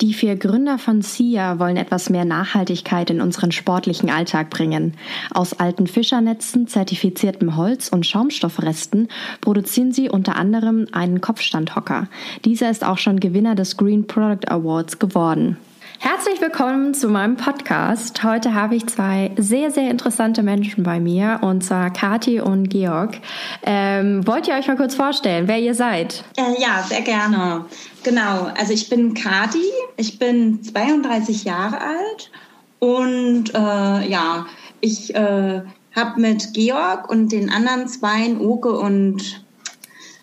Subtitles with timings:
[0.00, 4.94] Die vier Gründer von SIA wollen etwas mehr Nachhaltigkeit in unseren sportlichen Alltag bringen.
[5.30, 9.08] Aus alten Fischernetzen, zertifiziertem Holz und Schaumstoffresten
[9.42, 12.08] produzieren sie unter anderem einen Kopfstandhocker.
[12.46, 15.58] Dieser ist auch schon Gewinner des Green Product Awards geworden.
[16.02, 18.24] Herzlich willkommen zu meinem Podcast.
[18.24, 23.18] Heute habe ich zwei sehr, sehr interessante Menschen bei mir, und zwar Kati und Georg.
[23.64, 26.24] Ähm, wollt ihr euch mal kurz vorstellen, wer ihr seid?
[26.38, 27.66] Äh, ja, sehr gerne.
[28.02, 29.62] Genau, also ich bin Kati,
[29.98, 32.30] ich bin 32 Jahre alt
[32.78, 34.46] und äh, ja,
[34.80, 35.60] ich äh,
[35.94, 39.44] habe mit Georg und den anderen Zweien, Oke und,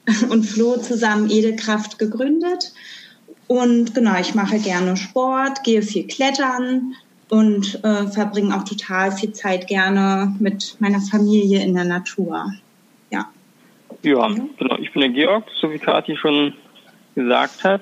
[0.29, 2.73] und Flo, zusammen Edelkraft gegründet.
[3.47, 6.93] Und genau, ich mache gerne Sport, gehe viel klettern
[7.29, 12.53] und äh, verbringe auch total viel Zeit gerne mit meiner Familie in der Natur.
[13.09, 13.29] Ja.
[14.03, 14.77] Ja, genau.
[14.79, 16.53] Ich bin der Georg, so wie Kathi schon
[17.15, 17.81] gesagt hat.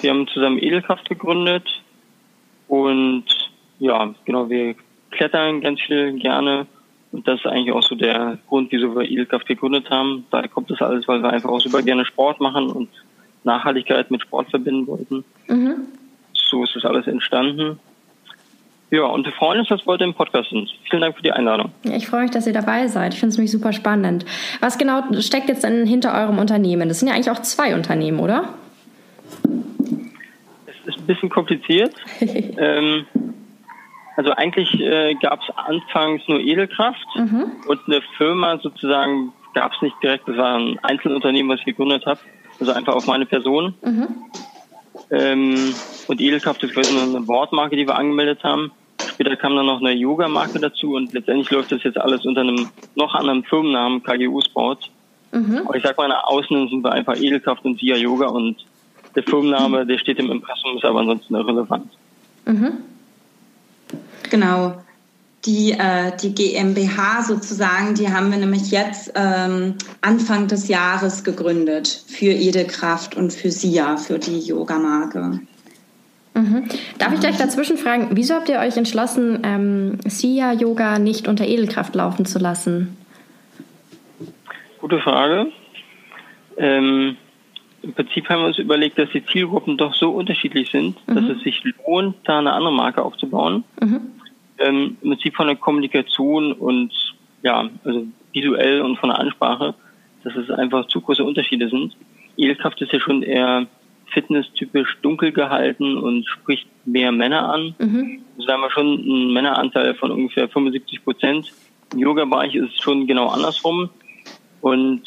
[0.00, 1.82] Wir haben zusammen Edelkraft gegründet
[2.68, 3.24] und
[3.78, 4.74] ja, genau, wir
[5.10, 6.66] klettern ganz viel gerne
[7.12, 10.26] und das ist eigentlich auch so der Grund, wieso wir Edelkraft gegründet haben.
[10.30, 12.88] Da kommt das alles, weil wir einfach auch super gerne Sport machen und
[13.44, 15.24] Nachhaltigkeit mit Sport verbinden wollten.
[15.48, 15.86] Mhm.
[16.32, 17.78] So ist das alles entstanden.
[18.90, 20.70] Ja, und wir freuen uns, dass wir heute im Podcast sind.
[20.88, 21.72] Vielen Dank für die Einladung.
[21.82, 23.14] Ich freue mich, dass ihr dabei seid.
[23.14, 24.24] Ich finde es nämlich super spannend.
[24.60, 26.88] Was genau steckt jetzt denn hinter eurem Unternehmen?
[26.88, 28.50] Das sind ja eigentlich auch zwei Unternehmen, oder?
[30.66, 31.94] Es ist ein bisschen kompliziert.
[32.20, 33.06] ähm,
[34.16, 37.46] also eigentlich äh, gab es anfangs nur Edelkraft mhm.
[37.66, 40.28] und eine Firma sozusagen gab es nicht direkt.
[40.28, 42.20] Das war ein Einzelunternehmen, was ich gegründet habe.
[42.60, 43.74] Also einfach auf meine Person.
[43.82, 44.08] Mhm.
[45.10, 45.74] Ähm,
[46.06, 48.72] und Edelkraft ist quasi eine Wortmarke, die wir angemeldet haben.
[49.06, 52.68] Später kam dann noch eine Yoga-Marke dazu und letztendlich läuft das jetzt alles unter einem
[52.94, 54.90] noch anderen Firmennamen, KGU Sport.
[55.32, 55.62] Mhm.
[55.64, 58.56] Aber ich sag mal, nach außen sind wir einfach Edelkraft und Sia Yoga und
[59.14, 61.90] der Firmenname, der steht im Impressum, ist aber ansonsten irrelevant.
[62.46, 62.72] Mhm.
[64.30, 64.74] Genau
[65.46, 72.04] die, äh, die GmbH sozusagen, die haben wir nämlich jetzt ähm, Anfang des Jahres gegründet
[72.08, 75.40] für Edelkraft und für SIA, für die Yoga-Marke.
[76.34, 76.64] Mhm.
[76.98, 81.46] Darf ich gleich dazwischen fragen, wieso habt ihr euch entschlossen, ähm, SIA Yoga nicht unter
[81.46, 82.96] Edelkraft laufen zu lassen?
[84.80, 85.52] Gute Frage.
[86.56, 87.16] Ähm,
[87.82, 91.14] Im Prinzip haben wir uns überlegt, dass die Zielgruppen doch so unterschiedlich sind, mhm.
[91.14, 93.64] dass es sich lohnt, da eine andere Marke aufzubauen.
[93.80, 94.13] Mhm
[94.58, 96.92] ähm, im Prinzip von der Kommunikation und
[97.42, 99.74] ja, also visuell und von der Ansprache,
[100.22, 101.96] dass es einfach zu große Unterschiede sind.
[102.36, 103.66] Edelkraft ist ja schon eher
[104.12, 107.74] fitnesstypisch dunkel gehalten und spricht mehr Männer an.
[107.78, 108.20] Mhm.
[108.36, 111.52] Also da haben wir schon einen Männeranteil von ungefähr 75 Prozent.
[111.92, 113.90] Im Yoga-Bereich ist es schon genau andersrum.
[114.60, 115.02] Und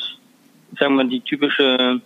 [0.78, 2.02] sagen wir mal, die typische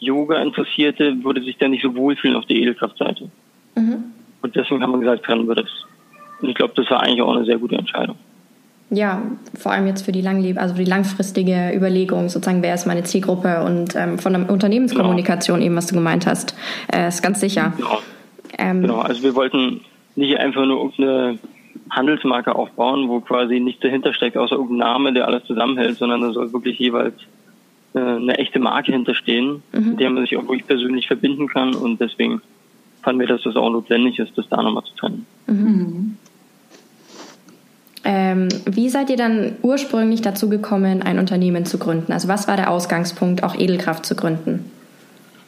[0.00, 3.30] Yoga-Interessierte würde sich da nicht so wohlfühlen auf der Edelkraftseite.
[3.76, 4.04] Mhm.
[4.42, 5.70] Und deswegen haben wir gesagt, trennen wir das.
[6.42, 8.16] Und ich glaube, das war eigentlich auch eine sehr gute Entscheidung.
[8.90, 9.22] Ja,
[9.58, 13.62] vor allem jetzt für die langleb also die langfristige Überlegung, sozusagen, wer ist meine Zielgruppe
[13.62, 15.66] und ähm, von der Unternehmenskommunikation genau.
[15.66, 16.54] eben, was du gemeint hast,
[16.92, 17.72] äh, ist ganz sicher.
[17.78, 18.00] Genau.
[18.58, 19.80] Ähm, genau, also wir wollten
[20.14, 21.38] nicht einfach nur irgendeine
[21.88, 26.32] Handelsmarke aufbauen, wo quasi nichts dahinter steckt, außer irgendein Name, der alles zusammenhält, sondern da
[26.32, 27.14] soll wirklich jeweils
[27.94, 29.90] äh, eine echte Marke hinterstehen, mhm.
[29.90, 32.42] mit der man sich auch wirklich persönlich verbinden kann und deswegen
[33.02, 35.26] fanden wir, dass das auch notwendig ist, das da nochmal zu trennen.
[35.46, 36.11] Mhm.
[38.04, 42.12] Ähm, wie seid ihr dann ursprünglich dazu gekommen, ein Unternehmen zu gründen?
[42.12, 44.70] Also was war der Ausgangspunkt, auch Edelkraft zu gründen?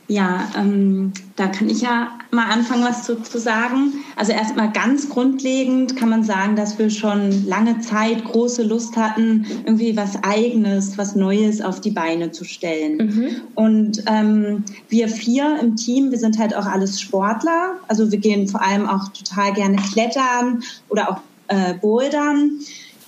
[0.06, 3.95] Ja, ähm, da kann ich ja mal anfangen, was zu, zu sagen.
[4.17, 9.47] Also erstmal ganz grundlegend kann man sagen, dass wir schon lange Zeit große Lust hatten,
[9.65, 12.97] irgendwie was Eigenes, was Neues auf die Beine zu stellen.
[12.99, 13.29] Mhm.
[13.55, 17.77] Und ähm, wir vier im Team, wir sind halt auch alles Sportler.
[17.89, 22.61] Also wir gehen vor allem auch total gerne klettern oder auch äh, Bouldern.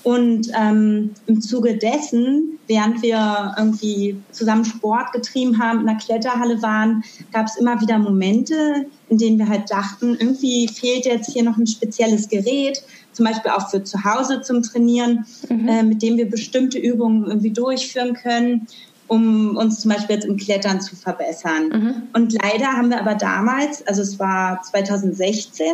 [0.07, 6.63] Und ähm, im Zuge dessen, während wir irgendwie zusammen Sport getrieben haben, in der Kletterhalle
[6.63, 7.03] waren,
[7.33, 11.57] gab es immer wieder Momente, in denen wir halt dachten, irgendwie fehlt jetzt hier noch
[11.57, 15.69] ein spezielles Gerät, zum Beispiel auch für zu Hause zum Trainieren, mhm.
[15.69, 18.69] äh, mit dem wir bestimmte Übungen irgendwie durchführen können.
[19.09, 21.69] um uns zum Beispiel jetzt im Klettern zu verbessern.
[21.69, 22.03] Mhm.
[22.13, 25.67] Und leider haben wir aber damals, also es war 2016,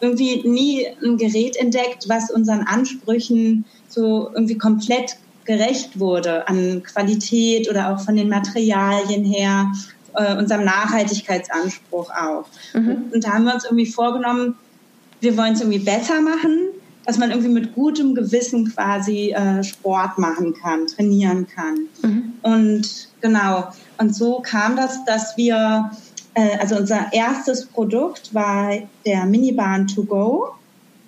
[0.00, 7.70] irgendwie nie ein Gerät entdeckt, was unseren Ansprüchen so irgendwie komplett gerecht wurde an Qualität
[7.70, 9.72] oder auch von den Materialien her,
[10.14, 12.44] äh, unserem Nachhaltigkeitsanspruch auch.
[12.74, 13.04] Mhm.
[13.12, 14.56] Und da haben wir uns irgendwie vorgenommen,
[15.20, 16.68] wir wollen es irgendwie besser machen,
[17.04, 21.88] dass man irgendwie mit gutem Gewissen quasi äh, Sport machen kann, trainieren kann.
[22.02, 22.32] Mhm.
[22.42, 25.90] Und genau, und so kam das, dass wir,
[26.38, 30.48] äh, also unser erstes Produkt war der Minibahn to go.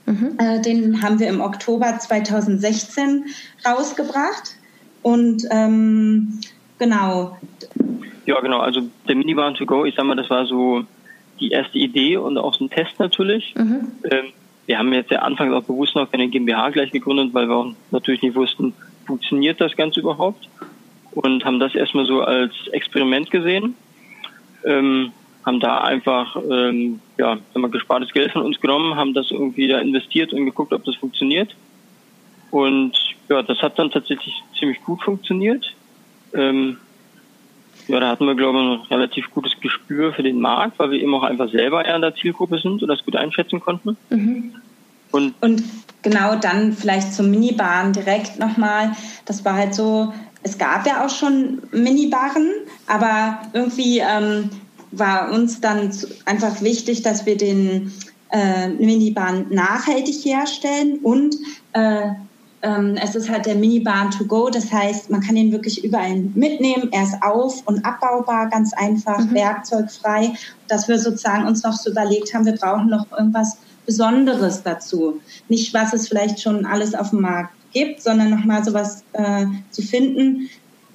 [0.07, 0.33] Mhm.
[0.39, 3.27] Äh, den haben wir im Oktober 2016
[3.65, 4.57] rausgebracht.
[5.03, 6.41] Und ähm,
[6.79, 7.37] genau.
[8.27, 8.59] Ja, genau.
[8.59, 10.85] Also der Minibahn to go, ich sag mal, das war so
[11.39, 13.55] die erste Idee und auch so ein Test natürlich.
[13.55, 13.89] Mhm.
[14.11, 14.27] Ähm,
[14.67, 17.73] wir haben jetzt ja anfangs auch bewusst noch keine GmbH gleich gegründet, weil wir auch
[17.93, 18.75] natürlich nicht wussten,
[19.07, 20.49] funktioniert das Ganze überhaupt?
[21.13, 23.75] Und haben das erstmal so als Experiment gesehen.
[24.65, 25.13] Ähm,
[25.45, 29.69] haben da einfach ähm, ja, haben wir gespartes Geld von uns genommen, haben das irgendwie
[29.69, 31.55] da investiert und geguckt, ob das funktioniert.
[32.51, 32.93] Und
[33.29, 35.75] ja, das hat dann tatsächlich ziemlich gut funktioniert.
[36.35, 36.79] Ähm,
[37.89, 41.01] ja, da hatten wir, glaube ich, ein relativ gutes Gespür für den Markt, weil wir
[41.01, 43.97] eben auch einfach selber eher in der Zielgruppe sind und das gut einschätzen konnten.
[44.11, 44.55] Mhm.
[45.11, 45.63] Und, und
[46.03, 48.93] genau dann vielleicht zum Minibahn direkt nochmal.
[49.25, 50.13] Das war halt so,
[50.43, 52.49] es gab ja auch schon Minibaren,
[52.87, 54.51] aber irgendwie ähm,
[54.93, 55.91] war uns dann
[56.25, 57.93] einfach wichtig, dass wir den
[58.31, 61.37] äh, Minibahn nachhaltig herstellen und
[61.73, 62.11] äh,
[62.63, 66.17] ähm, es ist halt der Minibahn to go, das heißt, man kann ihn wirklich überall
[66.17, 66.89] mitnehmen.
[66.93, 69.35] Er ist auf- und abbaubar, ganz einfach, mhm.
[69.35, 70.35] werkzeugfrei.
[70.69, 75.21] Dass wir sozusagen uns noch so überlegt haben, wir brauchen noch irgendwas Besonderes dazu.
[75.49, 79.83] Nicht, was es vielleicht schon alles auf dem Markt gibt, sondern nochmal sowas äh, zu
[79.83, 80.51] finden,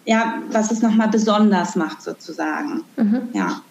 [0.06, 2.84] ja, was es nochmal besonders macht sozusagen.
[2.96, 3.30] Mhm.
[3.34, 3.62] Ja.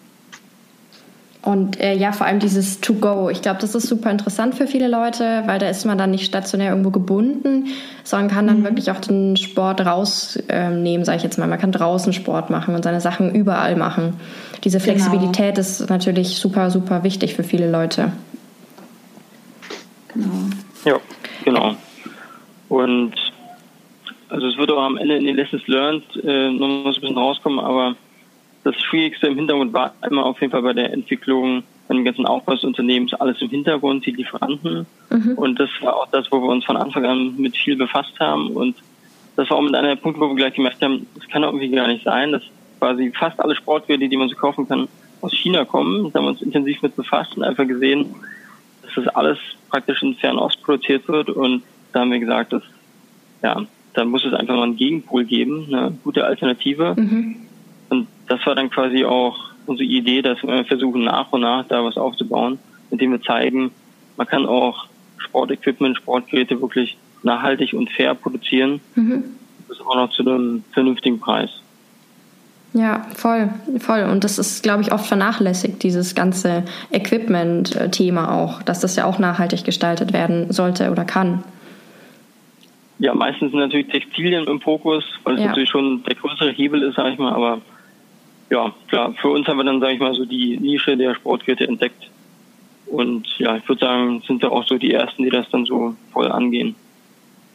[1.45, 3.29] Und äh, ja, vor allem dieses To-Go.
[3.29, 6.25] Ich glaube, das ist super interessant für viele Leute, weil da ist man dann nicht
[6.25, 7.67] stationär irgendwo gebunden,
[8.03, 8.63] sondern kann dann mhm.
[8.63, 11.47] wirklich auch den Sport rausnehmen, ähm, sage ich jetzt mal.
[11.47, 14.15] Man kann draußen Sport machen und seine Sachen überall machen.
[14.63, 14.85] Diese genau.
[14.85, 15.59] Flexibilität genau.
[15.59, 18.11] ist natürlich super, super wichtig für viele Leute.
[20.15, 20.31] Genau.
[20.83, 20.99] Ja,
[21.43, 21.75] genau.
[22.69, 23.13] Und
[24.29, 27.01] also es wird auch am Ende in den Lessons Learned äh, noch mal so ein
[27.01, 27.95] bisschen rauskommen, aber
[28.65, 32.25] das Schwierigste im Hintergrund war immer auf jeden Fall bei der Entwicklung von dem ganzen
[32.25, 34.87] Aufbau des Unternehmens alles im Hintergrund, die Lieferanten.
[35.11, 35.33] Mhm.
[35.33, 38.49] Und das war auch das, wo wir uns von Anfang an mit viel befasst haben.
[38.49, 38.75] Und
[39.35, 41.87] das war auch mit einer Punkt, wo wir gleich gemerkt haben, das kann irgendwie gar
[41.87, 42.41] nicht sein, dass
[42.79, 44.87] quasi fast alle Sportgeräte, die man so kaufen kann,
[45.21, 46.11] aus China kommen.
[46.11, 48.15] Da haben wir uns intensiv mit befasst und einfach gesehen,
[48.81, 49.37] dass das alles
[49.69, 51.29] praktisch in Fernost produziert wird.
[51.29, 51.61] Und
[51.93, 52.63] da haben wir gesagt, dass,
[53.43, 53.61] ja,
[53.93, 56.95] da muss es einfach mal einen Gegenpol geben, eine gute Alternative.
[56.97, 57.45] Mhm
[58.27, 61.97] das war dann quasi auch unsere Idee, dass wir versuchen, nach und nach da was
[61.97, 62.59] aufzubauen,
[62.91, 63.71] indem wir zeigen,
[64.17, 64.87] man kann auch
[65.17, 68.79] Sportequipment, Sportgeräte wirklich nachhaltig und fair produzieren.
[68.95, 69.23] Mhm.
[69.67, 71.49] Das auch noch zu einem vernünftigen Preis.
[72.73, 73.49] Ja, voll,
[73.79, 74.03] voll.
[74.03, 79.17] Und das ist, glaube ich, oft vernachlässigt, dieses ganze Equipment-Thema auch, dass das ja auch
[79.17, 81.43] nachhaltig gestaltet werden sollte oder kann.
[82.99, 85.47] Ja, meistens sind natürlich Textilien im Fokus, weil es ja.
[85.47, 87.61] natürlich schon der größere Hebel ist, sage ich mal, aber
[88.49, 91.67] ja, klar, für uns haben wir dann, sage ich mal, so die Nische der Sportgeräte
[91.67, 92.09] entdeckt.
[92.87, 95.95] Und ja, ich würde sagen, sind wir auch so die Ersten, die das dann so
[96.11, 96.75] voll angehen.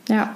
[0.08, 0.34] Ja.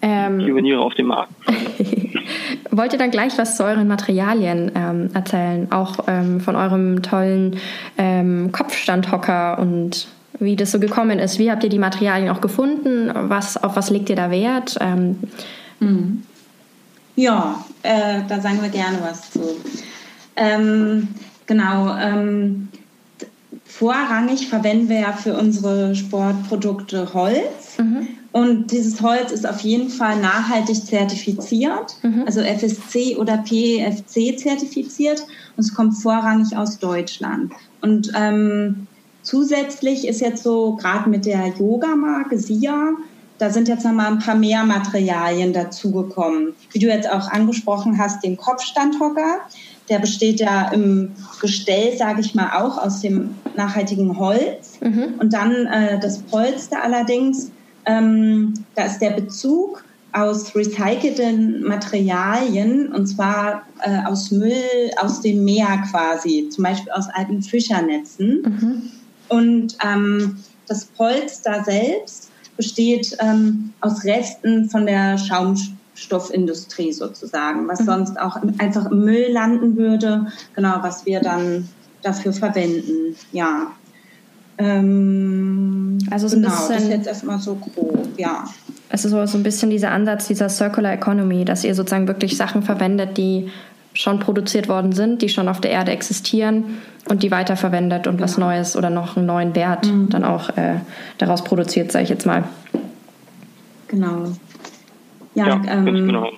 [0.00, 1.32] Ähm, Pioniere auf dem Markt.
[2.70, 5.72] Wollt ihr dann gleich was zu euren Materialien ähm, erzählen?
[5.72, 7.56] Auch ähm, von eurem tollen
[7.96, 10.06] ähm, Kopfstandhocker und
[10.38, 11.38] wie das so gekommen ist.
[11.38, 13.10] Wie habt ihr die Materialien auch gefunden?
[13.12, 14.76] Was, auf was legt ihr da Wert?
[14.80, 15.18] Ähm,
[15.80, 16.22] mhm.
[17.18, 19.40] Ja, äh, da sagen wir gerne was zu.
[20.36, 21.08] Ähm,
[21.46, 21.96] genau.
[21.96, 22.68] Ähm,
[23.64, 27.78] vorrangig verwenden wir ja für unsere Sportprodukte Holz.
[27.78, 28.06] Mhm.
[28.30, 32.22] Und dieses Holz ist auf jeden Fall nachhaltig zertifiziert, mhm.
[32.24, 35.22] also FSC oder PEFC zertifiziert.
[35.56, 37.52] Und es kommt vorrangig aus Deutschland.
[37.80, 38.86] Und ähm,
[39.22, 42.92] zusätzlich ist jetzt so gerade mit der Yoga-Marke SIA
[43.38, 46.54] da sind jetzt nochmal ein paar mehr Materialien dazugekommen.
[46.72, 49.38] Wie du jetzt auch angesprochen hast, den Kopfstandhocker.
[49.88, 54.78] Der besteht ja im Gestell, sage ich mal, auch aus dem nachhaltigen Holz.
[54.80, 55.14] Mhm.
[55.18, 57.50] Und dann äh, das Polster allerdings,
[57.86, 65.44] ähm, da ist der Bezug aus recycelten Materialien und zwar äh, aus Müll aus dem
[65.44, 68.42] Meer quasi, zum Beispiel aus alten Fischernetzen.
[68.42, 68.82] Mhm.
[69.28, 75.56] Und ähm, das Polster selbst besteht ähm, aus Resten von der Schaum,
[75.98, 77.86] Kunststoffindustrie sozusagen, was mhm.
[77.86, 81.68] sonst auch einfach im Müll landen würde, genau, was wir dann
[82.02, 83.72] dafür verwenden, ja.
[84.58, 88.44] Ähm, also so genau, ein bisschen, das ist jetzt erstmal so grob, ja.
[88.90, 92.36] Es ist so, so ein bisschen dieser Ansatz dieser Circular Economy, dass ihr sozusagen wirklich
[92.36, 93.50] Sachen verwendet, die
[93.98, 96.78] schon produziert worden sind, die schon auf der Erde existieren
[97.10, 100.08] und die weiterverwendet und was Neues oder noch einen neuen Wert mhm.
[100.08, 100.76] dann auch äh,
[101.18, 102.44] daraus produziert, sage ich jetzt mal.
[103.88, 104.26] Genau.
[105.34, 106.30] Ja, ja ähm, genau.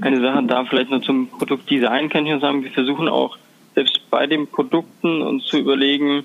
[0.00, 3.36] Eine Sache da vielleicht noch zum Produktdesign kann ich nur sagen, wir versuchen auch
[3.74, 6.24] selbst bei den Produkten uns zu überlegen,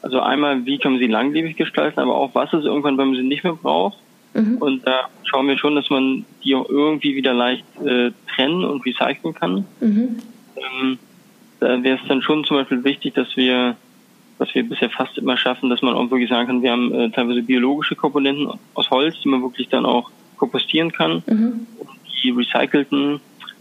[0.00, 3.16] also einmal, wie kann man sie langlebig gestalten, aber auch, was ist irgendwann, wenn man
[3.16, 3.98] sie nicht mehr braucht.
[4.34, 4.58] Mhm.
[4.58, 8.84] Und da schauen wir schon, dass man die auch irgendwie wieder leicht äh, trennen und
[8.84, 9.64] recyceln kann.
[9.80, 10.18] Mhm.
[10.56, 10.98] Ähm,
[11.60, 13.76] da wäre es dann schon zum Beispiel wichtig, dass wir,
[14.38, 17.10] was wir bisher fast immer schaffen, dass man auch wirklich sagen kann, wir haben äh,
[17.10, 21.22] teilweise biologische Komponenten aus Holz, die man wirklich dann auch kompostieren kann.
[21.26, 21.66] Mhm.
[21.78, 21.90] Und
[22.22, 23.20] die recycelten,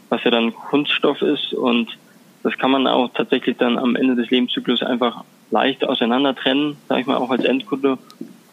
[0.10, 1.98] was ja dann Kunststoff ist und
[2.44, 7.02] das kann man auch tatsächlich dann am Ende des Lebenszyklus einfach leicht auseinander trennen, sage
[7.02, 7.98] ich mal, auch als Endkunde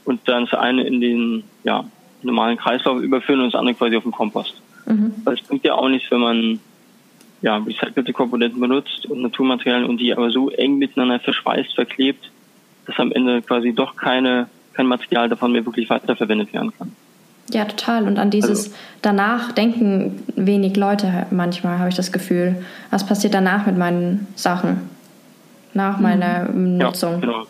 [0.04, 1.84] und dann das eine in den ja,
[2.22, 4.60] normalen Kreislauf überführen und das andere quasi auf den Kompost.
[4.86, 5.12] Mhm.
[5.24, 6.60] Weil es bringt ja auch nichts, wenn man
[7.42, 12.30] ja, recycelte Komponenten benutzt und Naturmaterialien und die aber so eng miteinander verschweißt, verklebt,
[12.86, 16.92] dass am Ende quasi doch keine, kein Material davon mehr wirklich weiterverwendet werden kann.
[17.50, 18.06] Ja, total.
[18.06, 22.62] Und an dieses also, danach denken wenig Leute manchmal, habe ich das Gefühl.
[22.90, 24.90] Was passiert danach mit meinen Sachen?
[25.74, 26.02] Nach mhm.
[26.02, 27.14] meiner Nutzung.
[27.14, 27.46] Ja, genau.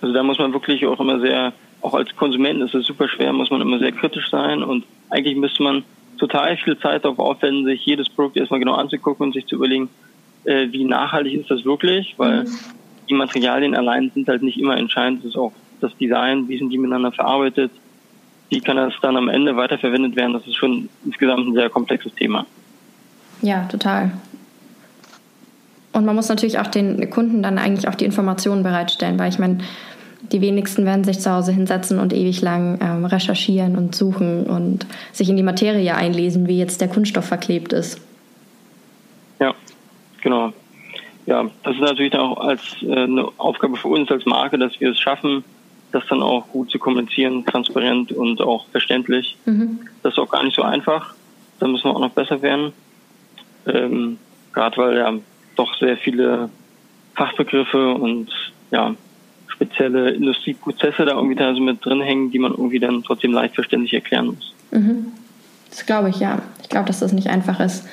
[0.00, 1.52] Also da muss man wirklich auch immer sehr,
[1.82, 5.36] auch als Konsument ist es super schwer, muss man immer sehr kritisch sein und eigentlich
[5.36, 5.84] müsste man
[6.18, 9.88] total viel Zeit darauf aufwenden, sich jedes Produkt erstmal genau anzugucken und sich zu überlegen,
[10.44, 12.58] äh, wie nachhaltig ist das wirklich, weil mhm.
[13.08, 16.70] die Materialien allein sind halt nicht immer entscheidend, es ist auch das Design, wie sind
[16.70, 17.72] die miteinander verarbeitet,
[18.48, 20.34] wie kann das dann am Ende weiterverwendet werden?
[20.34, 22.46] Das ist schon insgesamt ein sehr komplexes Thema.
[23.40, 24.12] Ja, total.
[25.92, 29.38] Und man muss natürlich auch den Kunden dann eigentlich auch die Informationen bereitstellen, weil ich
[29.38, 29.58] meine,
[30.30, 34.86] die wenigsten werden sich zu Hause hinsetzen und ewig lang ähm, recherchieren und suchen und
[35.12, 38.00] sich in die Materie einlesen, wie jetzt der Kunststoff verklebt ist.
[39.40, 39.54] Ja,
[40.22, 40.52] genau.
[41.26, 44.90] Ja, das ist natürlich auch als äh, eine Aufgabe für uns als Marke, dass wir
[44.90, 45.44] es schaffen,
[45.92, 49.36] das dann auch gut zu kommunizieren, transparent und auch verständlich.
[49.44, 49.80] Mhm.
[50.02, 51.14] Das ist auch gar nicht so einfach.
[51.60, 52.72] Da müssen wir auch noch besser werden.
[53.66, 54.18] Ähm,
[54.52, 55.12] Gerade weil ja
[55.56, 56.48] doch sehr viele
[57.14, 58.28] Fachbegriffe und
[58.70, 58.94] ja,
[59.62, 63.54] spezielle Industrieprozesse da irgendwie da so mit drin hängen, die man irgendwie dann trotzdem leicht
[63.54, 64.52] verständlich erklären muss.
[64.70, 65.06] Mhm.
[65.70, 66.42] Das glaube ich, ja.
[66.62, 67.86] Ich glaube, dass das nicht einfach ist.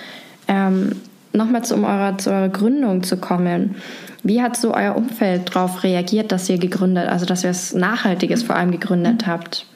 [0.48, 0.94] Ähm,
[1.32, 3.76] Nochmal zu, um eurer, zu eurer Gründung zu kommen.
[4.24, 8.42] Wie hat so euer Umfeld darauf reagiert, dass ihr gegründet, also dass ihr es Nachhaltiges
[8.42, 9.68] vor allem gegründet habt?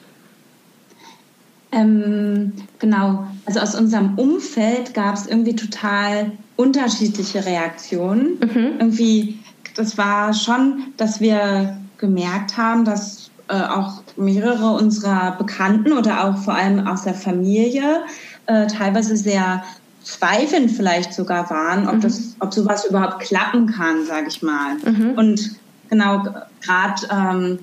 [1.70, 8.38] Ähm, genau, also aus unserem Umfeld gab es irgendwie total unterschiedliche Reaktionen.
[8.40, 8.66] Mhm.
[8.80, 9.38] Irgendwie,
[9.76, 16.38] das war schon, dass wir gemerkt haben, dass äh, auch mehrere unserer Bekannten oder auch
[16.38, 18.02] vor allem aus der Familie
[18.46, 19.62] äh, teilweise sehr
[20.02, 22.00] zweifelnd vielleicht sogar waren, ob, mhm.
[22.00, 24.76] das, ob sowas überhaupt klappen kann, sage ich mal.
[24.84, 25.10] Mhm.
[25.16, 25.56] Und
[25.88, 26.22] genau,
[26.62, 27.58] gerade ähm,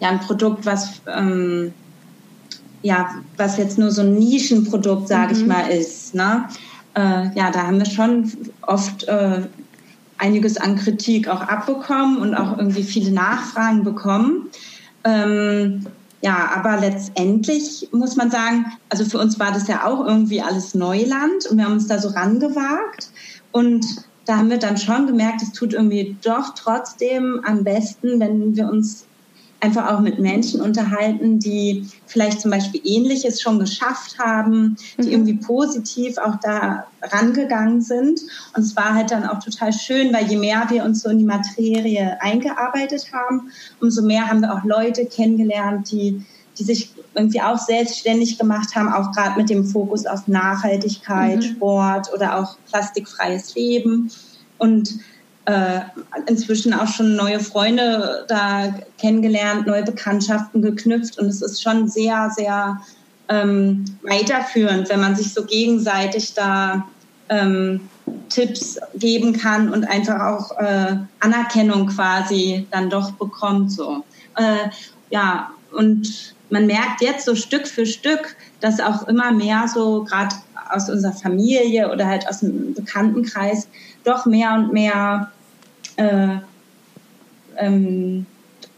[0.00, 1.72] ja, ein Produkt, was, ähm,
[2.82, 5.40] ja, was jetzt nur so ein Nischenprodukt, sage mhm.
[5.40, 6.14] ich mal, ist.
[6.14, 6.48] Ne?
[6.94, 8.30] Äh, ja, da haben wir schon
[8.62, 9.42] oft äh,
[10.22, 14.48] einiges an Kritik auch abbekommen und auch irgendwie viele Nachfragen bekommen.
[15.04, 15.84] Ähm,
[16.22, 20.74] ja, aber letztendlich muss man sagen, also für uns war das ja auch irgendwie alles
[20.74, 23.10] Neuland und wir haben uns da so rangewagt
[23.50, 23.84] und
[24.24, 28.70] da haben wir dann schon gemerkt, es tut irgendwie doch trotzdem am besten, wenn wir
[28.70, 29.06] uns
[29.62, 35.12] einfach auch mit Menschen unterhalten, die vielleicht zum Beispiel Ähnliches schon geschafft haben, die mhm.
[35.12, 38.20] irgendwie positiv auch da rangegangen sind.
[38.56, 41.18] Und es war halt dann auch total schön, weil je mehr wir uns so in
[41.18, 46.24] die Materie eingearbeitet haben, umso mehr haben wir auch Leute kennengelernt, die
[46.58, 51.42] die sich irgendwie auch selbstständig gemacht haben, auch gerade mit dem Fokus auf Nachhaltigkeit, mhm.
[51.42, 54.10] Sport oder auch plastikfreies Leben.
[54.58, 54.98] Und
[55.44, 55.80] äh,
[56.26, 62.30] inzwischen auch schon neue Freunde da kennengelernt, neue Bekanntschaften geknüpft und es ist schon sehr,
[62.36, 62.80] sehr
[63.28, 66.86] ähm, weiterführend, wenn man sich so gegenseitig da
[67.28, 67.80] ähm,
[68.28, 73.72] Tipps geben kann und einfach auch äh, Anerkennung quasi dann doch bekommt.
[73.72, 74.04] So.
[74.36, 74.68] Äh,
[75.10, 80.34] ja, und man merkt jetzt so Stück für Stück, dass auch immer mehr so gerade
[80.72, 83.68] aus unserer Familie oder halt aus dem Bekanntenkreis
[84.04, 85.30] doch mehr und mehr
[85.96, 86.36] äh,
[87.56, 88.26] ähm,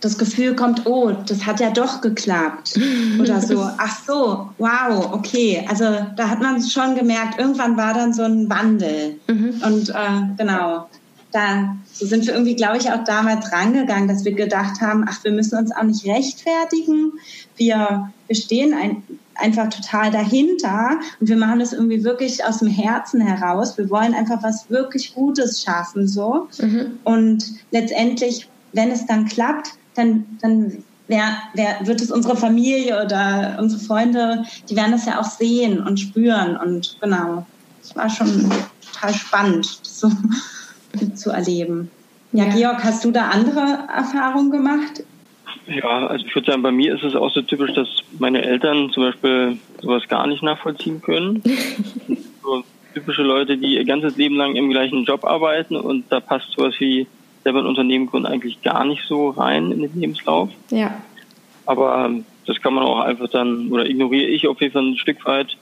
[0.00, 2.78] das Gefühl kommt, oh, das hat ja doch geklappt
[3.20, 3.62] oder so.
[3.78, 5.64] Ach so, wow, okay.
[5.68, 5.84] Also
[6.16, 9.18] da hat man schon gemerkt, irgendwann war dann so ein Wandel.
[9.26, 9.62] Mhm.
[9.64, 10.88] Und äh, genau,
[11.32, 15.24] da so sind wir irgendwie, glaube ich, auch damals rangegangen, dass wir gedacht haben, ach,
[15.24, 17.12] wir müssen uns auch nicht rechtfertigen.
[17.56, 19.02] Wir, wir stehen ein,
[19.36, 23.76] einfach total dahinter und wir machen das irgendwie wirklich aus dem Herzen heraus.
[23.76, 26.48] Wir wollen einfach was wirklich Gutes schaffen, so.
[26.60, 26.98] Mhm.
[27.04, 33.56] Und letztendlich, wenn es dann klappt, dann, dann wer, wer, wird es unsere Familie oder
[33.60, 36.56] unsere Freunde, die werden das ja auch sehen und spüren.
[36.56, 37.46] Und genau,
[37.82, 38.50] es war schon
[38.92, 40.10] total spannend, so
[41.14, 41.90] zu erleben.
[42.32, 45.04] Ja, ja, Georg, hast du da andere Erfahrungen gemacht?
[45.66, 48.90] Ja, also ich würde sagen, bei mir ist es auch so typisch, dass meine Eltern
[48.90, 51.42] zum Beispiel sowas gar nicht nachvollziehen können.
[52.42, 56.52] so typische Leute, die ihr ganzes Leben lang im gleichen Job arbeiten und da passt
[56.52, 57.06] sowas wie
[57.42, 60.50] selber ein Unternehmen gründen eigentlich gar nicht so rein in den Lebenslauf.
[60.70, 61.02] Ja.
[61.66, 64.98] Aber ähm, das kann man auch einfach dann, oder ignoriere ich auf jeden Fall ein
[64.98, 65.56] Stück weit.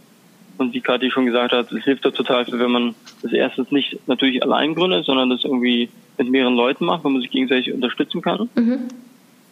[0.59, 3.71] Und wie Kathi schon gesagt hat, es hilft da total viel, wenn man das erstens
[3.71, 7.73] nicht natürlich allein gründet, sondern das irgendwie mit mehreren Leuten macht, wenn man sich gegenseitig
[7.73, 8.51] unterstützen kann.
[8.55, 8.89] Mhm.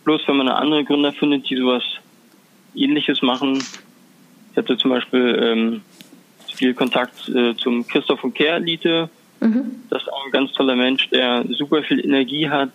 [0.05, 1.85] Bloß wenn man eine andere Gründer findet, die sowas
[2.75, 3.63] ähnliches machen.
[4.53, 5.83] Ich hatte zum Beispiel ähm,
[6.55, 9.85] viel Kontakt äh, zum Christoph und Kehr Elite, Mhm.
[9.89, 12.71] Das ist auch ein ganz toller Mensch, der super viel Energie hat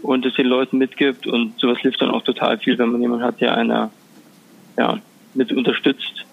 [0.00, 3.24] und es den Leuten mitgibt und sowas hilft dann auch total viel, wenn man jemanden
[3.24, 3.90] hat, der einer
[4.76, 4.98] ja,
[5.34, 6.24] mit unterstützt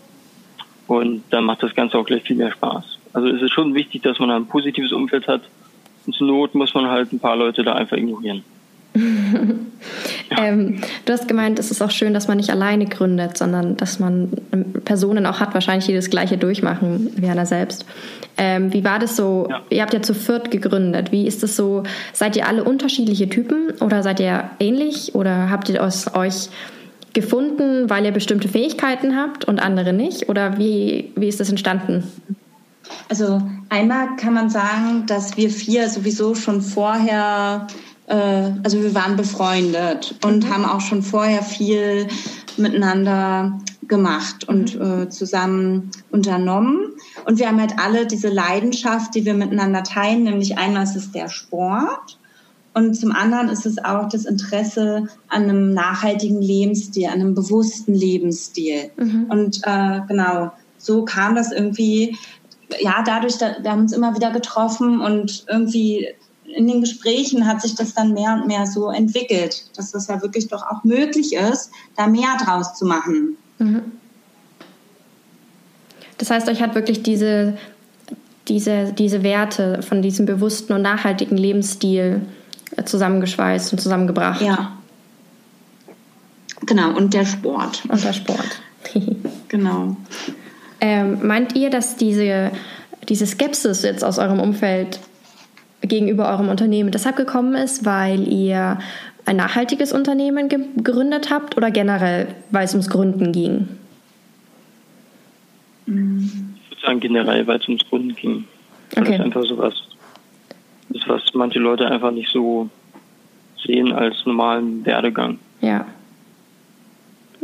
[0.87, 2.99] und dann macht das Ganze auch gleich viel mehr Spaß.
[3.13, 5.41] Also es ist schon wichtig, dass man ein positives Umfeld hat
[6.05, 8.43] und zur Not muss man halt ein paar Leute da einfach ignorieren.
[10.41, 13.99] Ähm, du hast gemeint, es ist auch schön, dass man nicht alleine gründet, sondern dass
[13.99, 17.85] man ähm, Personen auch hat, wahrscheinlich die das Gleiche durchmachen wie einer selbst.
[18.37, 19.47] Ähm, wie war das so?
[19.49, 19.61] Ja.
[19.69, 21.11] Ihr habt ja zu viert gegründet.
[21.11, 21.83] Wie ist das so?
[22.13, 26.49] Seid ihr alle unterschiedliche Typen oder seid ihr ähnlich oder habt ihr aus euch
[27.13, 30.29] gefunden, weil ihr bestimmte Fähigkeiten habt und andere nicht?
[30.29, 32.03] Oder wie, wie ist das entstanden?
[33.09, 37.67] Also einmal kann man sagen, dass wir vier sowieso schon vorher
[38.13, 40.53] also wir waren befreundet und mhm.
[40.53, 42.07] haben auch schon vorher viel
[42.57, 45.03] miteinander gemacht und mhm.
[45.03, 46.93] äh, zusammen unternommen.
[47.25, 51.11] Und wir haben halt alle diese Leidenschaft, die wir miteinander teilen, nämlich einmal ist es
[51.11, 52.17] der Sport
[52.75, 57.93] und zum anderen ist es auch das Interesse an einem nachhaltigen Lebensstil, an einem bewussten
[57.93, 58.91] Lebensstil.
[58.97, 59.27] Mhm.
[59.29, 62.17] Und äh, genau, so kam das irgendwie,
[62.81, 66.09] ja, dadurch, da, wir haben uns immer wieder getroffen und irgendwie
[66.55, 70.21] in den Gesprächen hat sich das dann mehr und mehr so entwickelt, dass das ja
[70.21, 73.37] wirklich doch auch möglich ist, da mehr draus zu machen.
[73.59, 73.81] Mhm.
[76.17, 77.57] Das heißt, euch hat wirklich diese,
[78.47, 82.21] diese, diese Werte von diesem bewussten und nachhaltigen Lebensstil
[82.85, 84.41] zusammengeschweißt und zusammengebracht.
[84.41, 84.71] Ja.
[86.65, 87.83] Genau, und der Sport.
[87.89, 88.61] Und der Sport.
[89.49, 89.97] genau.
[90.79, 92.51] Ähm, meint ihr, dass diese,
[93.09, 94.99] diese Skepsis jetzt aus eurem Umfeld
[95.87, 98.79] gegenüber eurem Unternehmen deshalb gekommen ist, weil ihr
[99.25, 103.67] ein nachhaltiges Unternehmen gegründet habt oder generell, weil es ums Gründen ging?
[105.87, 108.45] Ich würde sagen generell, weil es ums Gründen ging.
[108.95, 109.15] Okay.
[109.15, 109.73] es einfach sowas
[110.89, 112.69] ist, was manche Leute einfach nicht so
[113.65, 115.39] sehen als normalen Werdegang.
[115.61, 115.85] Ja.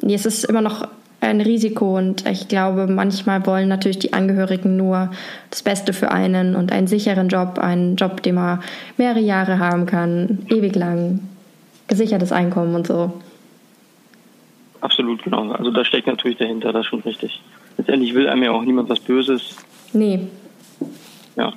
[0.01, 0.88] Es ist immer noch
[1.21, 5.12] ein Risiko und ich glaube, manchmal wollen natürlich die Angehörigen nur
[5.51, 8.60] das Beste für einen und einen sicheren Job, einen Job, den man
[8.97, 11.19] mehrere Jahre haben kann, ewig lang,
[11.88, 13.13] gesichertes Einkommen und so.
[14.81, 15.51] Absolut, genau.
[15.51, 17.39] Also da steckt natürlich dahinter, das ist schon richtig.
[17.77, 19.57] Letztendlich will einem ja auch niemand was Böses.
[19.93, 20.27] Nee.
[21.36, 21.53] Ja.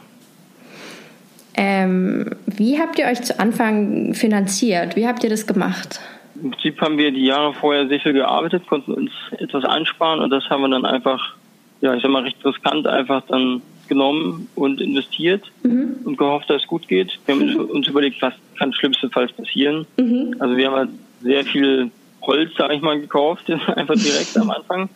[1.57, 4.97] Ähm, wie habt ihr euch zu Anfang finanziert?
[4.97, 6.01] Wie habt ihr das gemacht?
[6.45, 10.29] Im Prinzip haben wir die Jahre vorher sehr viel gearbeitet, konnten uns etwas ansparen und
[10.29, 11.37] das haben wir dann einfach,
[11.81, 15.97] ja, ich sag mal, recht riskant einfach dann genommen und investiert mhm.
[16.05, 17.19] und gehofft, dass es gut geht.
[17.25, 17.61] Wir haben mhm.
[17.71, 19.87] uns überlegt, was kann schlimmstenfalls passieren.
[19.97, 20.37] Mhm.
[20.39, 20.91] Also wir haben halt
[21.23, 24.91] sehr viel Holz, sag ich mal, gekauft, einfach direkt am Anfang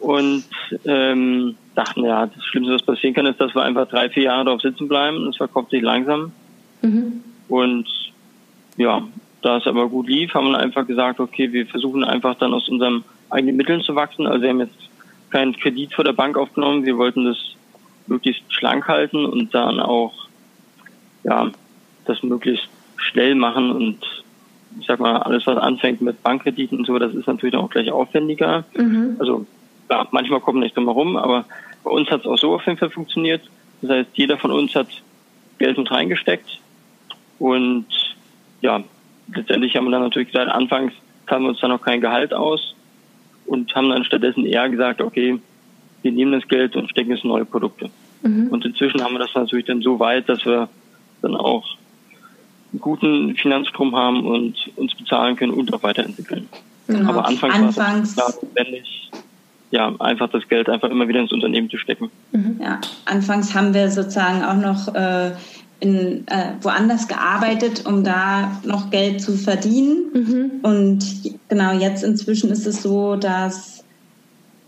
[0.00, 0.44] und
[0.84, 4.44] ähm, dachten, ja, das Schlimmste, was passieren kann, ist, dass wir einfach drei, vier Jahre
[4.44, 5.26] darauf sitzen bleiben.
[5.26, 6.30] Das verkauft sich langsam.
[6.82, 7.24] Mhm.
[7.48, 7.88] Und
[8.76, 9.02] ja,
[9.42, 12.68] da es aber gut lief, haben wir einfach gesagt, okay, wir versuchen einfach dann aus
[12.68, 14.26] unseren eigenen Mitteln zu wachsen.
[14.26, 14.88] Also wir haben jetzt
[15.30, 16.84] keinen Kredit vor der Bank aufgenommen.
[16.84, 17.36] Wir wollten das
[18.06, 20.14] möglichst schlank halten und dann auch,
[21.24, 21.50] ja,
[22.06, 23.98] das möglichst schnell machen und
[24.80, 27.90] ich sag mal, alles, was anfängt mit Bankkrediten und so, das ist natürlich auch gleich
[27.90, 28.64] aufwendiger.
[28.76, 29.16] Mhm.
[29.18, 29.46] Also,
[29.90, 31.46] ja, manchmal kommt nicht drum herum, aber
[31.84, 33.42] bei uns hat es auch so auf jeden Fall funktioniert.
[33.80, 34.88] Das heißt, jeder von uns hat
[35.58, 36.60] Geld mit reingesteckt
[37.38, 37.86] und
[38.60, 38.82] ja,
[39.34, 40.92] letztendlich haben wir dann natürlich gesagt, anfangs
[41.28, 42.74] zahlen wir uns dann noch kein Gehalt aus
[43.46, 45.38] und haben dann stattdessen eher gesagt, okay,
[46.02, 47.90] wir nehmen das Geld und stecken es in neue Produkte.
[48.22, 48.48] Mhm.
[48.48, 50.68] Und inzwischen haben wir das natürlich dann so weit, dass wir
[51.22, 51.76] dann auch
[52.72, 56.48] einen guten Finanzstrom haben und uns bezahlen können und auch weiterentwickeln.
[56.86, 57.10] Genau.
[57.10, 59.10] Aber anfangs, anfangs war es notwendig,
[59.70, 62.10] ja, einfach das Geld einfach immer wieder ins Unternehmen zu stecken.
[62.32, 62.58] Mhm.
[62.62, 65.32] Ja, anfangs haben wir sozusagen auch noch äh,
[65.80, 70.10] in, äh, woanders gearbeitet, um da noch Geld zu verdienen.
[70.12, 70.50] Mhm.
[70.62, 71.04] Und
[71.48, 73.84] genau jetzt inzwischen ist es so, dass,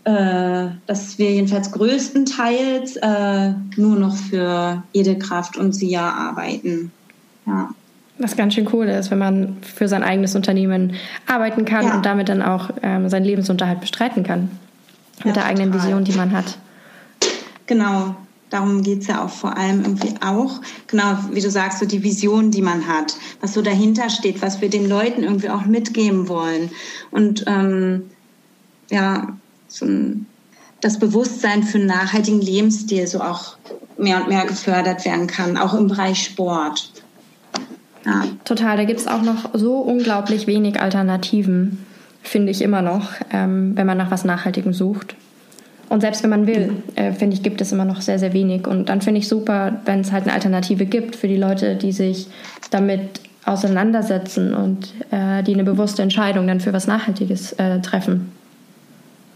[0.05, 6.91] äh, dass wir jedenfalls größtenteils äh, nur noch für Edelkraft und SIA arbeiten.
[7.45, 7.69] Ja.
[8.17, 10.93] Was ganz schön cool ist, wenn man für sein eigenes Unternehmen
[11.25, 11.95] arbeiten kann ja.
[11.95, 14.51] und damit dann auch ähm, seinen Lebensunterhalt bestreiten kann.
[15.17, 15.87] Mit ja, der eigenen total.
[15.87, 16.57] Vision, die man hat.
[17.65, 18.15] Genau,
[18.51, 20.61] darum geht es ja auch vor allem irgendwie auch.
[20.87, 24.61] Genau, wie du sagst, so die Vision, die man hat, was so dahinter steht, was
[24.61, 26.69] wir den Leuten irgendwie auch mitgeben wollen.
[27.09, 28.03] Und ähm,
[28.91, 29.29] ja,
[29.67, 30.27] so ein,
[30.81, 33.55] das Bewusstsein für einen nachhaltigen Lebensstil so auch
[33.97, 36.91] mehr und mehr gefördert werden kann, auch im Bereich Sport.
[38.05, 38.25] Ja.
[38.45, 41.85] Total, da gibt es auch noch so unglaublich wenig Alternativen,
[42.23, 45.15] finde ich immer noch, ähm, wenn man nach was Nachhaltigem sucht.
[45.91, 48.65] Und selbst wenn man will, äh, finde ich, gibt es immer noch sehr, sehr wenig.
[48.65, 51.91] Und dann finde ich super, wenn es halt eine Alternative gibt für die Leute, die
[51.91, 52.27] sich
[52.69, 58.31] damit auseinandersetzen und äh, die eine bewusste Entscheidung dann für was Nachhaltiges äh, treffen.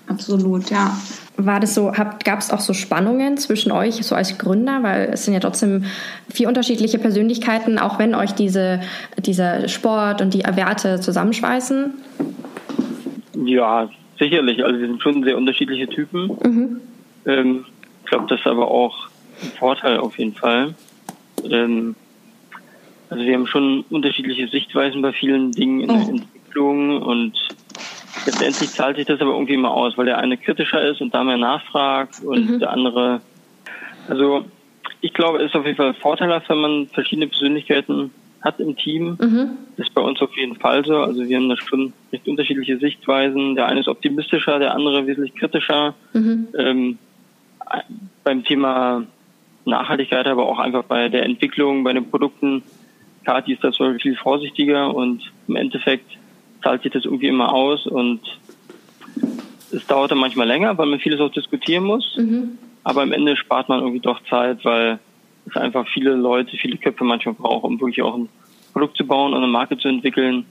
[0.07, 0.97] Absolut, ja.
[1.35, 4.81] War das so, gab es auch so Spannungen zwischen euch, so als Gründer?
[4.81, 5.83] Weil es sind ja trotzdem
[6.29, 8.79] vier unterschiedliche Persönlichkeiten, auch wenn euch diese,
[9.17, 11.95] dieser Sport und die Werte zusammenschweißen.
[13.43, 14.63] Ja, sicherlich.
[14.63, 16.31] Also wir sind schon sehr unterschiedliche Typen.
[16.43, 16.81] Mhm.
[17.25, 17.65] Ähm,
[18.03, 19.09] ich glaube, das ist aber auch
[19.41, 20.75] ein Vorteil auf jeden Fall.
[21.43, 21.95] Ähm,
[23.09, 27.33] also wir haben schon unterschiedliche Sichtweisen bei vielen Dingen in der Entwicklung und
[28.25, 31.23] Letztendlich zahlt sich das aber irgendwie immer aus, weil der eine kritischer ist und da
[31.23, 32.59] mehr nachfragt und mhm.
[32.59, 33.21] der andere.
[34.07, 34.45] Also
[35.01, 38.11] ich glaube, es ist auf jeden Fall vorteilhaft, wenn man verschiedene Persönlichkeiten
[38.45, 39.17] hat im Team.
[39.19, 39.57] Mhm.
[39.75, 40.97] Das ist bei uns auf jeden Fall so.
[40.97, 43.55] Also wir haben da schon recht unterschiedliche Sichtweisen.
[43.55, 45.95] Der eine ist optimistischer, der andere wesentlich kritischer.
[46.13, 46.47] Mhm.
[46.57, 46.97] Ähm,
[48.23, 49.03] beim Thema
[49.65, 52.61] Nachhaltigkeit, aber auch einfach bei der Entwicklung, bei den Produkten.
[53.25, 56.05] Kati ist da zwar viel vorsichtiger und im Endeffekt
[56.63, 58.21] zahlt sich das irgendwie immer aus und
[59.71, 62.15] es dauert dann manchmal länger, weil man vieles auch diskutieren muss.
[62.17, 62.59] Mhm.
[62.83, 64.99] Aber am Ende spart man irgendwie doch Zeit, weil
[65.47, 68.29] es einfach viele Leute, viele Köpfe manchmal braucht, um wirklich auch ein
[68.73, 70.45] Produkt zu bauen und eine Marke zu entwickeln,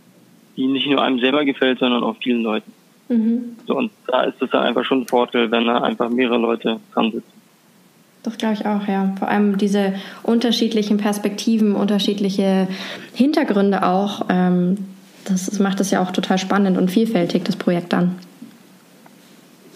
[0.56, 2.72] die nicht nur einem selber gefällt, sondern auch vielen Leuten.
[3.08, 3.56] Mhm.
[3.66, 6.80] So, und da ist es dann einfach schon ein Vorteil, wenn da einfach mehrere Leute
[6.92, 7.32] dran sitzen.
[8.22, 9.14] Das glaube ich auch, ja.
[9.18, 12.68] Vor allem diese unterschiedlichen Perspektiven, unterschiedliche
[13.12, 14.26] Hintergründe auch.
[14.30, 14.78] Ähm,
[15.26, 18.16] das macht es ja auch total spannend und vielfältig, das Projekt dann.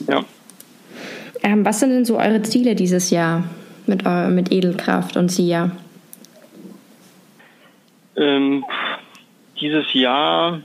[0.06, 0.24] Ja.
[1.42, 3.44] Ähm, was sind denn so eure Ziele dieses Jahr
[3.88, 5.70] mit, mit Edelkraft und SIA?
[8.16, 8.64] Ähm,
[9.60, 10.60] dieses Jahr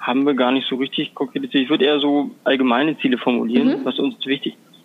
[0.00, 1.64] haben wir gar nicht so richtig konkretisiert.
[1.64, 3.84] Ich würde eher so allgemeine Ziele formulieren, mhm.
[3.84, 4.80] was uns wichtig ist.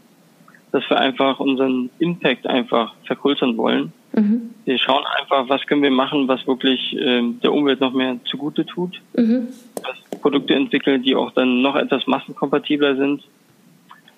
[0.71, 3.93] Dass wir einfach unseren Impact einfach vergrößern wollen.
[4.13, 4.49] Mhm.
[4.65, 8.65] Wir schauen einfach, was können wir machen, was wirklich äh, der Umwelt noch mehr zugute
[8.65, 8.99] tut.
[9.15, 9.49] Mhm.
[9.83, 13.23] Was Produkte entwickeln, die auch dann noch etwas massenkompatibler sind.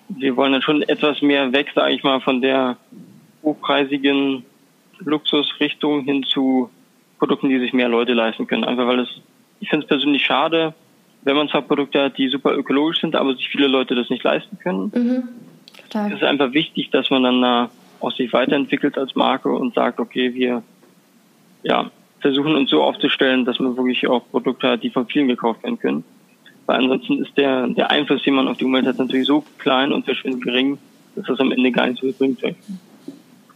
[0.08, 2.76] Wir wollen dann schon etwas mehr weg, sage ich mal, von der
[3.44, 4.44] hochpreisigen
[4.98, 6.70] Luxusrichtung hin zu
[7.18, 8.64] Produkten, die sich mehr Leute leisten können.
[8.64, 9.08] Einfach weil es,
[9.60, 10.74] ich finde es persönlich schade,
[11.22, 14.22] wenn man zwar Produkte hat, die super ökologisch sind, aber sich viele Leute das nicht
[14.22, 14.92] leisten können.
[14.94, 15.28] Mhm.
[16.06, 20.00] Es ist einfach wichtig, dass man dann da auch sich weiterentwickelt als Marke und sagt,
[20.00, 20.62] okay, wir
[21.62, 25.62] ja, versuchen uns so aufzustellen, dass man wirklich auch Produkte hat, die von vielen gekauft
[25.62, 26.04] werden können.
[26.66, 29.92] Weil ansonsten ist der, der Einfluss, den man auf die Umwelt hat, natürlich so klein
[29.92, 30.78] und verschwindend gering,
[31.14, 32.42] dass das am Ende gar nicht so bringt.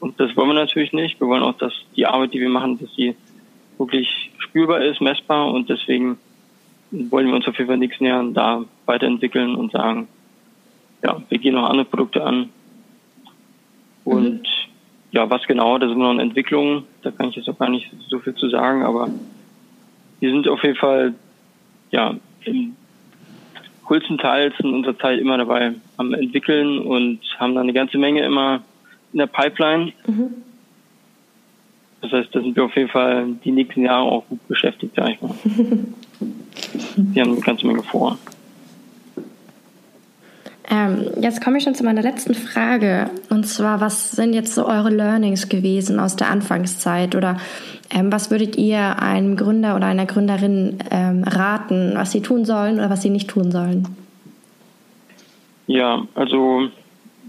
[0.01, 1.21] Und das wollen wir natürlich nicht.
[1.21, 3.17] Wir wollen auch, dass die Arbeit, die wir machen, dass sie
[3.79, 6.19] wirklich spürbar ist, messbar und deswegen
[6.91, 10.09] wollen wir uns auf jeden Fall nächsten Jahren da weiterentwickeln und sagen,
[11.03, 12.51] ja, wir gehen noch andere Produkte an,
[14.09, 14.71] und mhm.
[15.11, 16.85] ja, was genau, da sind wir noch in Entwicklung.
[17.03, 19.11] Da kann ich jetzt auch gar nicht so viel zu sagen, aber
[20.21, 21.15] wir sind auf jeden Fall
[21.91, 22.15] ja
[23.85, 28.63] größtenteils in unserer Zeit immer dabei am entwickeln und haben da eine ganze Menge immer
[29.13, 29.93] in der Pipeline.
[30.07, 30.43] Mhm.
[32.01, 35.11] Das heißt, da sind wir auf jeden Fall die nächsten Jahre auch gut beschäftigt, sag
[35.11, 35.35] ich mal.
[36.97, 38.19] wir haben eine ganze Menge vor.
[40.71, 43.11] Ähm, jetzt komme ich schon zu meiner letzten Frage.
[43.31, 47.17] Und zwar, was sind jetzt so eure Learnings gewesen aus der Anfangszeit?
[47.17, 47.39] Oder
[47.91, 52.77] ähm, was würdet ihr einem Gründer oder einer Gründerin ähm, raten, was sie tun sollen
[52.79, 53.89] oder was sie nicht tun sollen?
[55.67, 56.69] Ja, also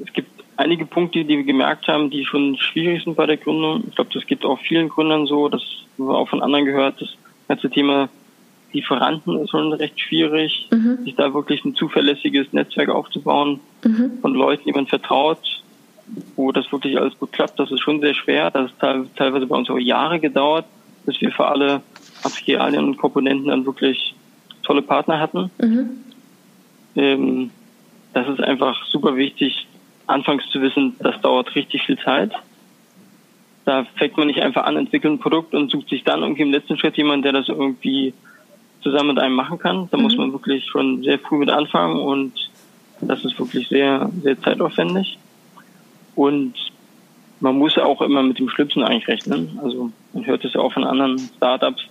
[0.06, 3.86] es gibt einige Punkte, die wir gemerkt haben, die schon schwierig sind bei der Gründung.
[3.88, 5.48] Ich glaube, das geht auch vielen Gründern so.
[5.48, 5.62] Das
[5.98, 7.02] haben wir auch von anderen gehört.
[7.02, 7.10] Das
[7.48, 8.10] ganze Thema
[8.74, 11.04] Lieferanten ist schon recht schwierig, mhm.
[11.04, 14.19] sich da wirklich ein zuverlässiges Netzwerk aufzubauen mhm.
[14.22, 15.39] von Leuten, die man vertraut,
[16.36, 17.58] wo das wirklich alles gut klappt.
[17.60, 18.52] Das ist schon sehr schwer.
[18.52, 18.80] Das ist
[19.15, 20.65] teilweise bei uns auch Jahre gedauert,
[21.06, 21.82] bis wir für alle
[22.24, 24.13] Materialien und Komponenten dann wirklich
[24.63, 25.50] tolle Partner hatten.
[25.58, 25.89] Mhm.
[26.95, 27.50] Ähm,
[28.13, 29.69] das ist einfach super wichtig,
[30.10, 32.32] anfangs zu wissen, das dauert richtig viel Zeit.
[33.65, 36.52] Da fängt man nicht einfach an, entwickelt ein Produkt und sucht sich dann irgendwie im
[36.52, 38.13] letzten Schritt jemanden, der das irgendwie
[38.82, 39.88] zusammen mit einem machen kann.
[39.91, 40.04] Da mhm.
[40.04, 42.34] muss man wirklich schon sehr früh mit anfangen und
[43.02, 45.19] das ist wirklich sehr, sehr zeitaufwendig.
[46.15, 46.54] Und
[47.39, 49.60] man muss auch immer mit dem Schlimmsten eigentlich rechnen.
[49.63, 51.84] Also man hört es ja auch von anderen Startups,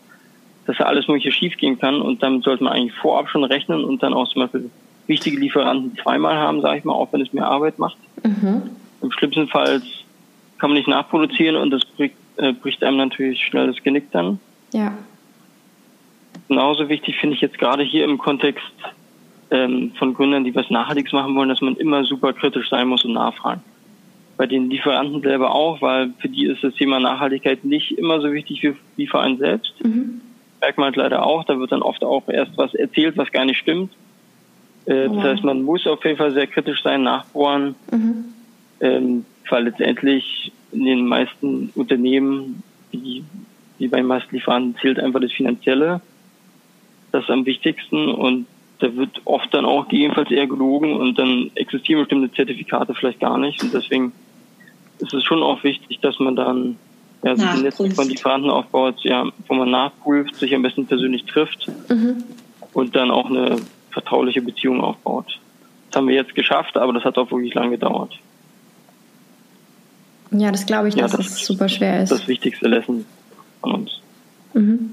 [0.66, 4.02] dass da alles mögliche schiefgehen kann und damit sollte man eigentlich vorab schon rechnen und
[4.02, 4.70] dann auch zum Beispiel
[5.06, 7.96] wichtige Lieferanten zweimal haben, sage ich mal, auch wenn es mehr Arbeit macht.
[8.22, 8.62] Mhm.
[9.02, 9.80] Im schlimmsten Fall
[10.58, 14.40] kann man nicht nachproduzieren und das bricht, äh, bricht einem natürlich schnell das Genick dann.
[14.72, 14.92] Ja.
[16.48, 18.64] Genauso wichtig finde ich jetzt gerade hier im Kontext
[19.50, 23.04] ähm, von Gründern, die was Nachhaltiges machen wollen, dass man immer super kritisch sein muss
[23.04, 23.62] und nachfragen.
[24.36, 28.32] Bei den Lieferanten selber auch, weil für die ist das Thema Nachhaltigkeit nicht immer so
[28.32, 29.72] wichtig wie, wie für einen selbst.
[29.82, 30.20] Mhm.
[30.60, 33.44] Merkt man halt leider auch, da wird dann oft auch erst was erzählt, was gar
[33.44, 33.92] nicht stimmt.
[34.88, 35.08] Äh.
[35.08, 38.24] Das heißt, man muss auf jeden Fall sehr kritisch sein, nachbohren, mhm.
[38.80, 43.22] ähm, weil letztendlich in den meisten Unternehmen, wie,
[43.78, 46.00] wie bei meisten Lieferanten, zählt einfach das Finanzielle.
[47.12, 48.46] Das ist am wichtigsten und
[48.80, 53.36] da wird oft dann auch gegebenenfalls eher gelogen und dann existieren bestimmte Zertifikate vielleicht gar
[53.36, 53.62] nicht.
[53.62, 54.12] Und deswegen
[54.98, 56.76] ist es schon auch wichtig, dass man dann
[57.24, 61.24] ja, sich ein Netzwerk von Lieferanten aufbaut, ja, wo man nachprüft, sich am besten persönlich
[61.24, 62.22] trifft mhm.
[62.72, 63.56] und dann auch eine
[63.90, 65.38] vertrauliche Beziehung aufbaut.
[65.90, 68.12] Das haben wir jetzt geschafft, aber das hat auch wirklich lange gedauert.
[70.30, 72.10] Ja, das glaube ich, dass ja, das, das super schwer ist.
[72.10, 73.06] Das wichtigste Lesson
[73.60, 74.00] von uns.
[74.52, 74.92] Mhm.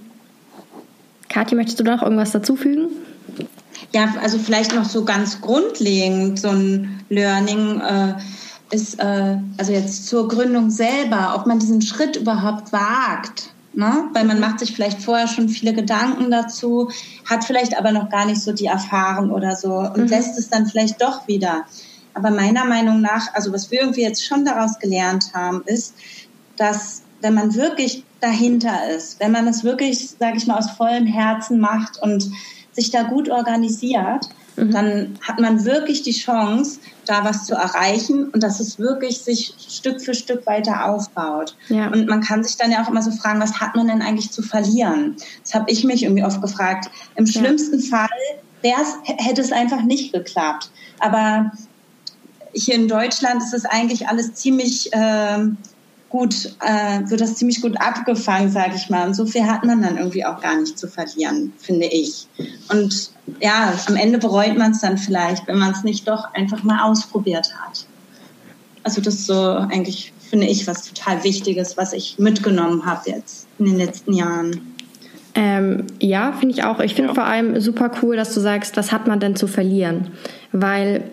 [1.27, 2.88] Kathi, möchtest du noch irgendwas dazufügen?
[3.93, 8.13] Ja, also vielleicht noch so ganz grundlegend so ein Learning äh,
[8.71, 13.54] ist, äh, also jetzt zur Gründung selber, ob man diesen Schritt überhaupt wagt.
[13.75, 14.09] Ne?
[14.13, 16.89] Weil man macht sich vielleicht vorher schon viele Gedanken dazu,
[17.29, 20.07] hat vielleicht aber noch gar nicht so die Erfahrung oder so und mhm.
[20.07, 21.65] lässt es dann vielleicht doch wieder.
[22.13, 25.95] Aber meiner Meinung nach, also was wir irgendwie jetzt schon daraus gelernt haben, ist,
[26.55, 31.05] dass wenn man wirklich dahinter ist, wenn man es wirklich, sage ich mal, aus vollem
[31.05, 32.31] Herzen macht und
[32.75, 34.71] sich da gut organisiert, mhm.
[34.71, 39.53] dann hat man wirklich die Chance, da was zu erreichen und dass es wirklich sich
[39.57, 41.55] Stück für Stück weiter aufbaut.
[41.69, 41.88] Ja.
[41.88, 44.31] Und man kann sich dann ja auch immer so fragen, was hat man denn eigentlich
[44.31, 45.15] zu verlieren?
[45.41, 46.89] Das habe ich mich irgendwie oft gefragt.
[47.15, 47.89] Im schlimmsten ja.
[47.89, 48.09] Fall
[49.03, 50.69] hätte es einfach nicht geklappt.
[50.99, 51.51] Aber
[52.53, 55.39] hier in Deutschland ist es eigentlich alles ziemlich äh,
[56.15, 59.06] gut, äh, wird das ziemlich gut abgefangen, sage ich mal.
[59.06, 62.28] Und so viel hat man dann irgendwie auch gar nicht zu verlieren, finde ich.
[62.71, 66.63] Und ja, am Ende bereut man es dann vielleicht, wenn man es nicht doch einfach
[66.63, 67.86] mal ausprobiert hat.
[68.84, 73.47] Also das ist so eigentlich, finde ich, was total Wichtiges, was ich mitgenommen habe jetzt
[73.60, 74.73] in den letzten Jahren.
[75.34, 76.80] Ähm, ja, finde ich auch.
[76.80, 77.13] Ich finde ja.
[77.13, 80.12] vor allem super cool, dass du sagst, was hat man denn zu verlieren?
[80.54, 81.10] Weil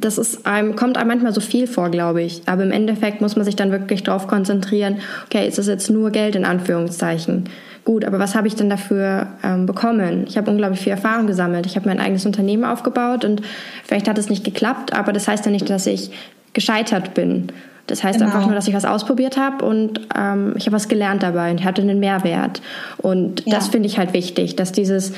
[0.00, 2.42] das ist einem, kommt einem manchmal so viel vor, glaube ich.
[2.46, 6.10] Aber im Endeffekt muss man sich dann wirklich darauf konzentrieren, okay, ist das jetzt nur
[6.10, 7.44] Geld in Anführungszeichen?
[7.84, 10.26] Gut, aber was habe ich denn dafür ähm, bekommen?
[10.28, 11.64] Ich habe unglaublich viel Erfahrung gesammelt.
[11.66, 13.40] Ich habe mein eigenes Unternehmen aufgebaut und
[13.84, 16.10] vielleicht hat es nicht geklappt, aber das heißt ja nicht, dass ich
[16.52, 17.50] gescheitert bin.
[17.86, 18.30] Das heißt genau.
[18.30, 21.64] einfach nur, dass ich was ausprobiert habe und ähm, ich habe was gelernt dabei und
[21.64, 22.60] hatte einen Mehrwert.
[22.98, 23.54] Und ja.
[23.54, 25.14] das finde ich halt wichtig, dass dieses,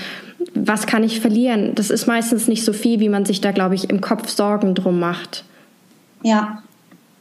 [0.55, 3.75] was kann ich verlieren, das ist meistens nicht so viel, wie man sich da, glaube
[3.75, 5.45] ich, im Kopf Sorgen drum macht.
[6.23, 6.63] Ja,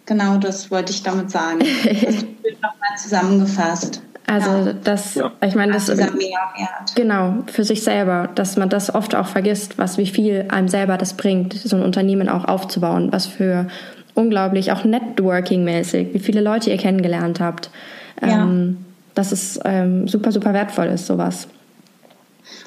[0.05, 1.59] genau das wollte ich damit sagen.
[1.83, 4.01] Das wird nochmal zusammengefasst.
[4.25, 4.73] Also ja.
[4.83, 5.31] das, ja.
[5.45, 6.01] ich meine, das ist
[6.95, 10.97] genau für sich selber, dass man das oft auch vergisst, was wie viel einem selber
[10.97, 13.67] das bringt, so ein Unternehmen auch aufzubauen, was für
[14.13, 17.69] unglaublich, auch networking-mäßig, wie viele Leute ihr kennengelernt habt.
[18.21, 18.43] Ja.
[18.43, 21.47] Ähm, dass es ähm, super, super wertvoll ist, sowas.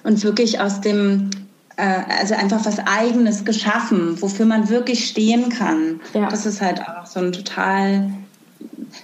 [0.05, 1.31] Und wirklich aus dem,
[1.77, 6.01] äh, also einfach was Eigenes geschaffen, wofür man wirklich stehen kann.
[6.15, 6.29] Ja.
[6.29, 8.11] Das ist halt auch so ein total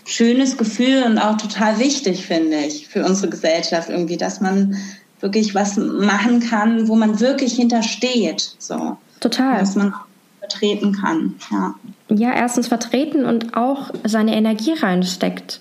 [0.05, 4.77] schönes Gefühl und auch total wichtig, finde ich, für unsere Gesellschaft irgendwie, dass man
[5.21, 8.57] wirklich was machen kann, wo man wirklich hintersteht.
[8.59, 8.97] So.
[9.21, 9.59] Total.
[9.59, 9.95] Dass man
[10.41, 11.35] vertreten kann.
[11.51, 11.75] Ja.
[12.09, 15.61] ja, erstens vertreten und auch seine Energie reinsteckt.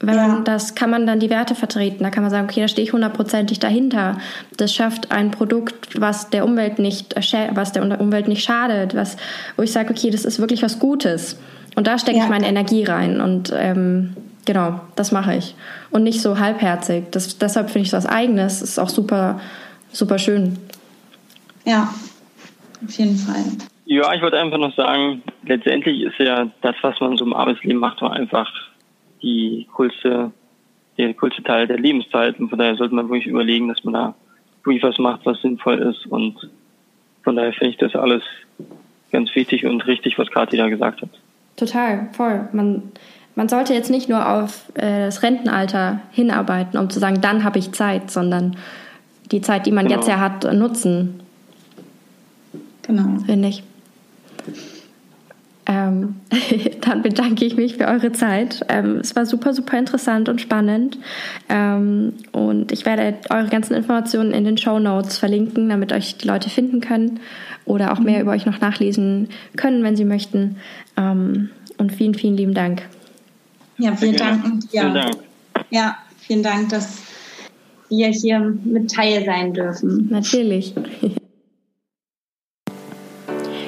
[0.00, 0.28] Wenn ja.
[0.28, 2.04] man das kann man dann die Werte vertreten.
[2.04, 4.18] Da kann man sagen, okay, da stehe ich hundertprozentig dahinter.
[4.56, 7.14] Das schafft ein Produkt, was der Umwelt nicht
[7.54, 9.16] was der Umwelt nicht schadet, was
[9.56, 11.38] wo ich sage, okay, das ist wirklich was Gutes.
[11.76, 12.24] Und da stecke ja.
[12.24, 15.54] ich meine Energie rein und ähm, genau, das mache ich
[15.90, 17.04] und nicht so halbherzig.
[17.10, 19.40] Das, deshalb finde ich das Eigenes ist auch super
[19.92, 20.58] super schön.
[21.64, 21.88] Ja,
[22.84, 23.44] auf jeden Fall.
[23.86, 27.78] Ja, ich wollte einfach noch sagen, letztendlich ist ja das, was man so im Arbeitsleben
[27.78, 28.50] macht, doch einfach
[29.22, 30.30] die coolste,
[30.98, 32.38] der coolste Teil der Lebenszeit.
[32.38, 34.14] Und von daher sollte man wirklich überlegen, dass man da
[34.64, 36.06] wirklich was macht, was sinnvoll ist.
[36.06, 36.50] Und
[37.22, 38.22] von daher finde ich das alles
[39.12, 41.10] ganz wichtig und richtig, was Kathi da gesagt hat.
[41.56, 42.48] Total, voll.
[42.52, 42.92] Man,
[43.34, 47.58] man sollte jetzt nicht nur auf äh, das Rentenalter hinarbeiten, um zu sagen, dann habe
[47.58, 48.56] ich Zeit, sondern
[49.32, 49.96] die Zeit, die man genau.
[49.96, 51.20] jetzt ja hat, nutzen.
[52.82, 53.18] Genau.
[53.24, 53.62] Finde ich.
[55.66, 56.16] Ähm,
[56.80, 58.64] dann bedanke ich mich für eure Zeit.
[58.68, 60.98] Ähm, es war super, super interessant und spannend.
[61.48, 66.28] Ähm, und ich werde eure ganzen Informationen in den Show Notes verlinken, damit euch die
[66.28, 67.20] Leute finden können
[67.64, 68.22] oder auch mehr mhm.
[68.22, 70.56] über euch noch nachlesen können, wenn sie möchten.
[70.96, 72.82] Ähm, und vielen, vielen lieben Dank.
[73.78, 74.62] Ja, vielen Dank.
[74.72, 74.82] Ja.
[74.82, 75.16] Vielen Dank.
[75.70, 77.02] Ja, vielen Dank, dass
[77.88, 80.08] wir hier mit Teil sein dürfen.
[80.10, 80.74] Natürlich.